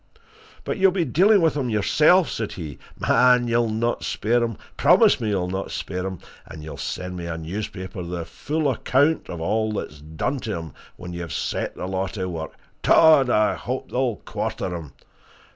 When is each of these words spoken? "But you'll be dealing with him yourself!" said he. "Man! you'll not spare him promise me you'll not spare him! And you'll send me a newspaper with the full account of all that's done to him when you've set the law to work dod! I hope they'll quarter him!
"But 0.63 0.79
you'll 0.79 0.91
be 0.91 1.05
dealing 1.05 1.41
with 1.41 1.55
him 1.55 1.69
yourself!" 1.69 2.27
said 2.27 2.53
he. 2.53 2.79
"Man! 2.97 3.47
you'll 3.47 3.69
not 3.69 4.03
spare 4.03 4.41
him 4.43 4.57
promise 4.75 5.21
me 5.21 5.29
you'll 5.29 5.47
not 5.51 5.69
spare 5.69 6.07
him! 6.07 6.17
And 6.47 6.63
you'll 6.63 6.77
send 6.77 7.15
me 7.15 7.27
a 7.27 7.37
newspaper 7.37 7.99
with 8.01 8.09
the 8.09 8.25
full 8.25 8.67
account 8.71 9.29
of 9.29 9.39
all 9.39 9.73
that's 9.73 10.01
done 10.01 10.39
to 10.39 10.57
him 10.57 10.73
when 10.95 11.13
you've 11.13 11.31
set 11.33 11.75
the 11.75 11.85
law 11.85 12.07
to 12.07 12.27
work 12.27 12.53
dod! 12.81 13.29
I 13.29 13.53
hope 13.53 13.91
they'll 13.91 14.15
quarter 14.15 14.75
him! 14.75 14.93